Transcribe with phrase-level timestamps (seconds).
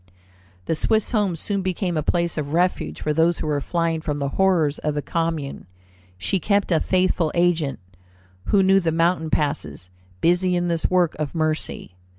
[0.65, 4.17] The Swiss home soon became a place of refuge for those who were flying from
[4.17, 5.67] the horrors of the Commune.
[6.17, 7.77] She kept a faithful agent,
[8.45, 11.97] who knew the mountain passes, busy in this work of mercy.